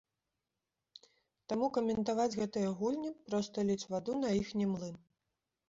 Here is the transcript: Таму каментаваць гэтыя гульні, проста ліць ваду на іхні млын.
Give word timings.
Таму 1.53 1.65
каментаваць 1.75 2.35
гэтыя 2.41 2.73
гульні, 2.81 3.13
проста 3.29 3.69
ліць 3.71 3.89
ваду 3.95 4.19
на 4.25 4.29
іхні 4.43 4.65
млын. 4.75 4.95